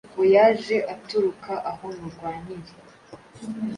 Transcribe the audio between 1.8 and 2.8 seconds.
mu Rwankeri.